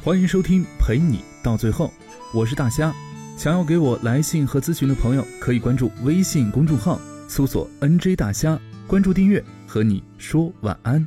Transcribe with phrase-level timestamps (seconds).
[0.00, 1.92] 欢迎收听陪你到最后，
[2.32, 2.94] 我是大虾。
[3.36, 8.56] 想要给我来信和咨询的朋友，可以关注微信公众号，搜索 “nj 大虾”，
[8.86, 11.06] 关注订阅，和你说晚安。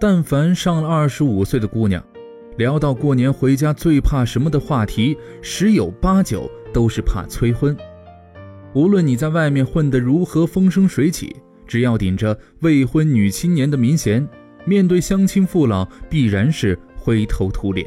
[0.00, 2.02] 但凡上了二十五岁的姑娘，
[2.56, 7.76] 聊到过年回家最怕什么的话题，十有八九都是怕催婚。
[8.74, 11.34] 无论你在外面混得如何风生水起，
[11.66, 14.26] 只要顶着未婚女青年的名衔，
[14.64, 17.86] 面对乡亲父老，必然是灰头土脸。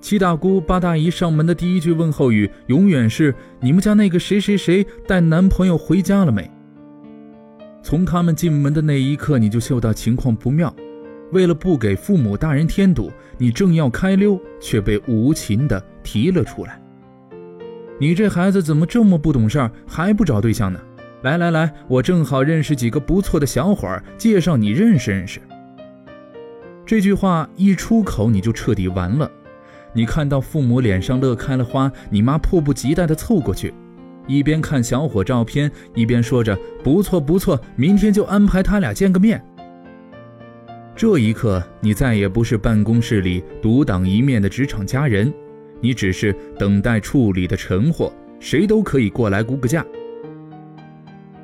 [0.00, 6.48] 七大姑八大姨上门的第一句问候语，永远是“你们家那个谁谁谁带男朋友回家了没？”
[7.82, 10.74] 从他们进门的那一刻，你就嗅到情况不妙。
[11.32, 16.80] 为了不给父母大人添堵，你正要开溜，却被无情的提了出来。
[17.98, 20.80] 你这孩子怎么这么不懂事儿，还不找对象呢？
[21.22, 25.40] 来来来，我正好认识几个不错的小伙儿，介绍你认识认识。
[26.86, 29.28] 这句话一出口，你就彻底完了。
[29.92, 33.74] 你看到父母脸上乐开了花，你妈迫不及待地凑过去，
[34.28, 39.44] 一边看小伙照片，一边说着“不错不错，明天就安排他俩见个面。”
[40.94, 45.32] 这一刻，你再也不是办公室里独当一面的职场佳人，
[45.80, 49.84] 你只是等待处理的陈货，谁都可以过来估个价。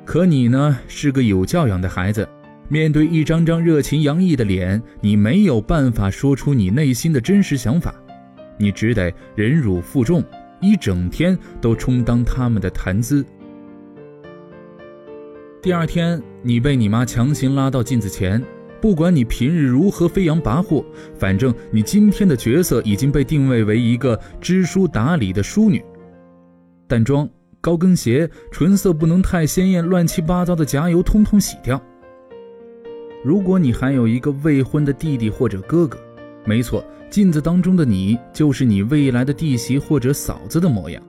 [0.05, 2.25] 可你呢，是个有教养的孩子，
[2.69, 7.93] 面对一张张热情洋溢的脸，你没有办法说出你内心的真实想法，
[8.57, 10.23] 你只得忍辱负重，
[10.61, 13.25] 一整天都充当他们的谈资。
[15.59, 18.41] 第二天，你被你妈强行拉到镜子前，
[18.79, 20.85] 不管你平日如何飞扬跋扈，
[21.17, 25.83] 反正你今天的角色已经被定位为一个知书达理的淑女，
[26.87, 27.27] 淡妆。
[27.65, 31.81] 高跟鞋，唇色不能太鲜艳，乱七八糟的夹油通通洗掉。
[33.23, 35.97] 如果你还有一个未婚的弟弟或者哥哥，
[36.45, 41.01] 没错，镜子当中的你就是你未来的弟媳或者嫂子的模样。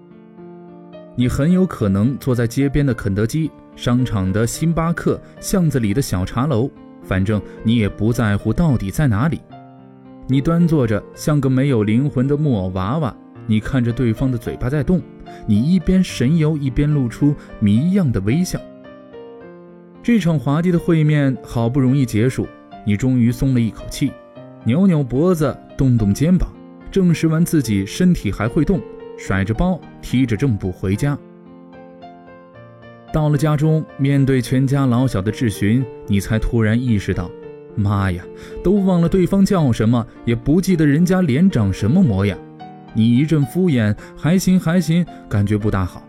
[1.15, 6.71] 你很有可能坐在街边的肯德基、商场的星巴克、巷子里的小茶楼，
[7.03, 9.43] 反正你也不在乎到底在哪里。
[10.27, 13.15] 你端坐着，像个没有灵魂的木偶娃娃。
[13.47, 15.01] 你看着对方的嘴巴在动，
[15.47, 18.61] 你一边神游一边露出谜样的微笑。
[20.03, 22.47] 这场滑稽的会面好不容易结束，
[22.85, 24.13] 你终于松了一口气，
[24.65, 26.49] 扭扭脖子，动动肩膀，
[26.91, 28.81] 证实完自己身体还会动，
[29.19, 31.19] 甩着包，提着正步回家。
[33.13, 37.31] 到了家中，面对全家老小的质询，你才突然意识到，
[37.75, 38.23] 妈呀，
[38.63, 42.39] 都忘了对方叫什么，也不记得人家脸长什么模样。
[42.97, 46.03] 你一阵敷衍，还行还行，感觉不大好。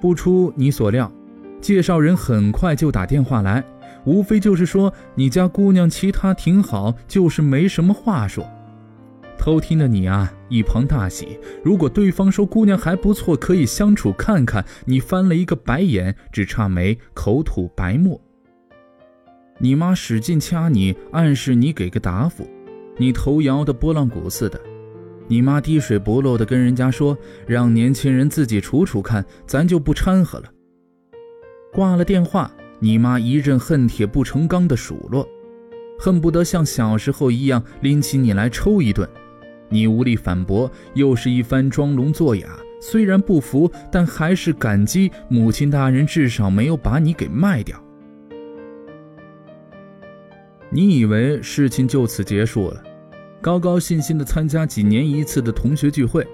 [0.00, 1.12] 不出你所料，
[1.60, 3.62] 介绍人很快就打电话来，
[4.04, 8.48] 无非就是说你家姑娘其他挺好，就是没什么话说。
[9.38, 11.38] 偷听的你啊，一旁大喜。
[11.62, 18.18] 如果对方说姑娘还不错，可以相处看看，你翻了一个白眼，只差没口吐白沫。
[19.58, 22.48] 你妈使劲掐你，暗示你给个答复，
[22.96, 24.58] 你头摇的拨浪鼓似的。
[25.28, 27.16] 你妈滴水不漏的跟人家说
[27.46, 30.50] ：“让年轻人自己处处看，咱就不掺和了。”
[31.72, 35.28] 挂了电话，你妈一阵恨铁不成钢的数落，
[35.98, 39.08] 恨不得像小时候一样拎起你来抽一顿。
[39.68, 42.56] 你无力反驳，又是一番装聋作哑。
[42.80, 47.82] 虽然不服，但还是感激母亲大人至少没有把你给卖掉。
[50.70, 52.82] 你以为事情就此结束了？
[53.46, 56.26] 高高兴兴地参加几年一次的同学聚会，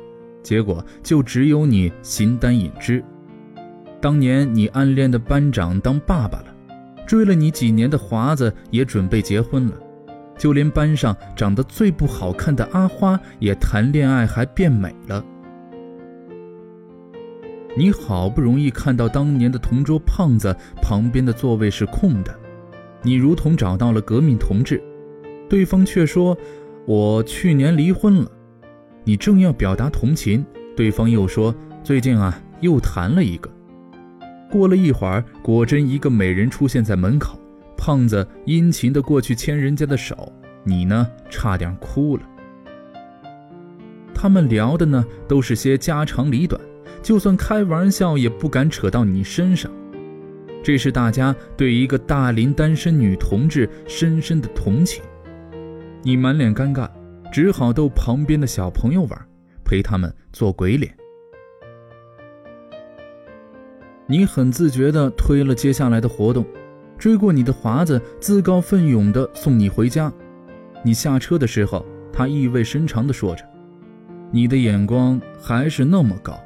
[0.43, 3.05] 结果就只有你形单影只。
[4.01, 6.47] 当年你暗恋的班长当爸爸了，
[7.07, 9.75] 追了你几年的华子也准备结婚了，
[10.39, 15.23] 就连班上长得最不好看的阿花也谈恋爱还变美了。
[17.77, 22.35] 你好不容易看到当年的同桌胖子旁边的座位是空的，
[23.03, 24.83] 你如同找到了革命同志，
[25.47, 26.35] 对方却说。
[26.85, 28.31] 我去年离婚了，
[29.05, 30.45] 你正要表达同情，
[30.77, 33.49] 对方又说最近啊又谈了一个。
[34.51, 37.39] 过了一会儿，果真一个美人出现在门口，
[37.77, 40.33] 胖子殷勤的过去牵人家的手，
[40.65, 42.23] 你呢差点哭了。
[44.13, 46.61] 他们聊的呢都是些家长里短，
[47.01, 49.71] 就算开玩笑也不敢扯到你身上。
[50.65, 55.03] 这是大家对一个大龄单身女同志深深的同情。
[56.03, 56.91] 你满脸尴尬，
[57.31, 59.29] 只好逗旁边的小朋友玩，
[59.65, 60.93] 陪他们做鬼脸。
[64.07, 66.45] 你很自觉地推了接下来的活动，
[66.99, 70.13] 追过你的华子自告奋勇地送你回家。
[70.83, 73.45] 你下车的时候，他意味深长地说着
[74.33, 76.37] ：“你的眼光还是那么高。”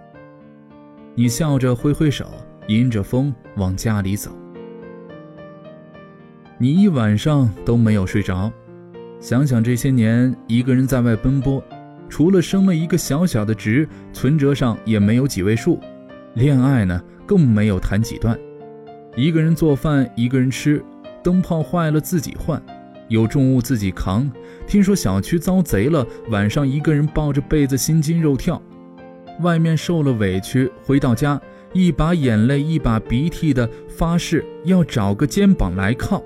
[1.17, 2.27] 你笑着挥挥手，
[2.69, 4.31] 迎着风往家里走。
[6.59, 8.53] 你一晚上都没有睡着，
[9.19, 11.63] 想想这些年一个人在外奔波，
[12.09, 15.81] 除了升了一个小小的职，存折上也没有几位数，
[16.35, 18.39] 恋爱呢更没有谈几段，
[19.17, 20.85] 一个人做饭一个人吃，
[21.23, 22.63] 灯泡坏了自己换。
[23.09, 24.29] 有重物自己扛，
[24.67, 28.61] 听说小区遭贼了，晚上一个人抱着被子心惊肉跳。
[29.43, 31.41] 外面受了委屈，回到家
[31.73, 36.23] 一把眼泪一把鼻涕的发誓要找个肩膀来靠。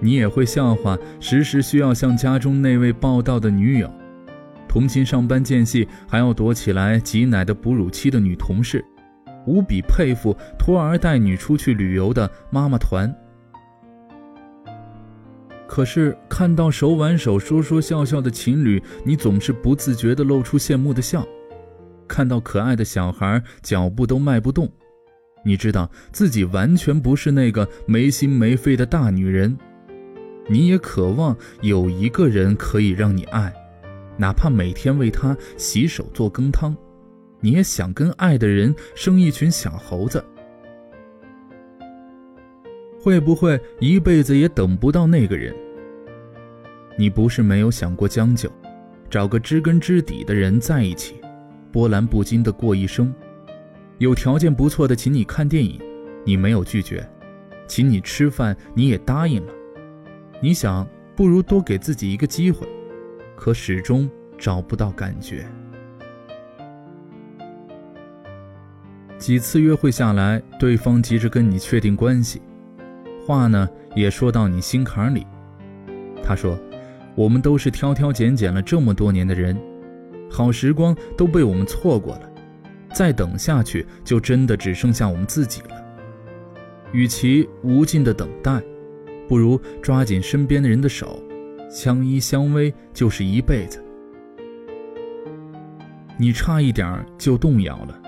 [0.00, 3.92] 你也会笑话，时时需要向家中那位报道的女友，
[4.68, 8.84] 同勤上班间隙还要躲起来挤奶的哺乳期的女同事，
[9.46, 13.12] 无比佩服拖儿带女出去旅游的妈妈团。
[15.66, 21.22] 可是看到手挽手说说笑笑的情侣，你总是不自觉地露出羡慕的笑；
[22.06, 24.70] 看到可爱的小孩脚步都迈不动，
[25.44, 29.58] 你知道自己完全不是那个没心没肺的大女人。
[30.48, 33.52] 你也渴望有一个人可以让你爱，
[34.16, 36.74] 哪怕每天为他洗手做羹汤，
[37.40, 40.24] 你也想跟爱的人生一群小猴子。
[43.00, 45.54] 会不会一辈子也等不到那个人？
[46.96, 48.50] 你不是没有想过将就，
[49.08, 51.14] 找个知根知底的人在一起，
[51.70, 53.14] 波澜不惊的过一生。
[53.98, 55.80] 有条件不错的，请你看电影，
[56.24, 57.00] 你没有拒绝；
[57.66, 59.52] 请你吃饭，你也答应了。
[60.40, 60.86] 你想，
[61.16, 62.64] 不如多给自己一个机会，
[63.34, 64.08] 可始终
[64.38, 65.44] 找不到感觉。
[69.18, 72.40] 几次约会下来，对方急着跟你确定关系。
[73.26, 75.26] 话呢也说到你心坎里，
[76.22, 76.56] 他说
[77.16, 79.60] ：“我们都是挑挑拣拣了这么多年的人，
[80.30, 82.30] 好时光都被我们错过了，
[82.94, 85.84] 再等下去就真的只剩下我们自己了。
[86.92, 88.62] 与其无尽的等待，
[89.28, 91.22] 不如抓紧身边的人的手，
[91.70, 93.84] 相依相偎就是一辈子。
[96.16, 98.02] 你差一点就动摇了，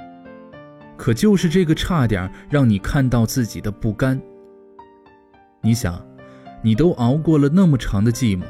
[0.97, 4.21] 可就是这个差点，让你看到自己的不甘。”
[5.63, 6.03] 你想，
[6.63, 8.43] 你都熬过了那么长的寂寞，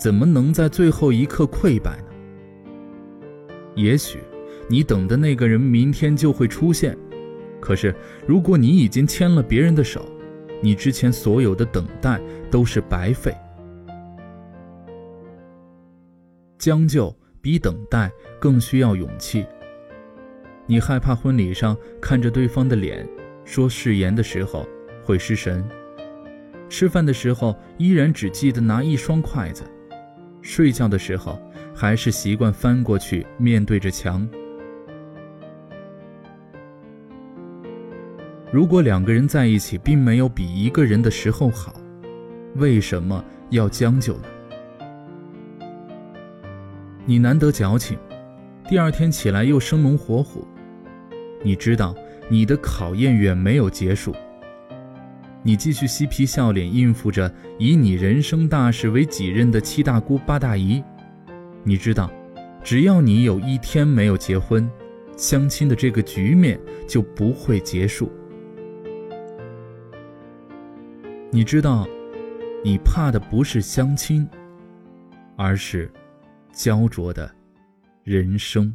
[0.00, 2.04] 怎么能在最后一刻溃败呢？
[3.76, 4.18] 也许，
[4.68, 6.96] 你等的那个人明天就会出现，
[7.60, 7.94] 可是
[8.26, 10.04] 如果你已经牵了别人的手，
[10.60, 12.20] 你之前所有的等待
[12.50, 13.34] 都是白费。
[16.58, 18.10] 将就比等待
[18.40, 19.46] 更需要勇气。
[20.66, 23.08] 你害怕婚礼上看着对方的脸
[23.44, 24.66] 说誓言的时候
[25.04, 25.64] 会失神。
[26.68, 29.62] 吃饭的时候依然只记得拿一双筷子，
[30.42, 31.40] 睡觉的时候
[31.74, 34.28] 还是习惯翻过去面对着墙。
[38.50, 41.74] 如果两个人在一起并没有比一个人的时候好，
[42.56, 44.22] 为什么要将就呢？
[47.04, 47.98] 你难得矫情，
[48.66, 50.48] 第二天起来又生龙活虎，
[51.42, 51.94] 你知道
[52.30, 54.14] 你的考验远没有结束。
[55.42, 60.82] 你继续嬉皮笑脸应付着以你人生大事为己任的七大姑八大姨，
[61.64, 62.10] 你知道，
[62.64, 64.68] 只要你有一天没有结婚，
[65.18, 68.10] 相亲的这个局面就不会结束。
[71.30, 71.86] 你知道，
[72.64, 74.26] 你怕的不是相亲，
[75.36, 75.90] 而是
[76.52, 77.30] 焦灼的
[78.02, 78.74] 人生。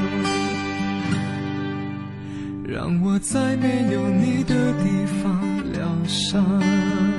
[2.71, 7.10] 让我在没有你的地方疗伤。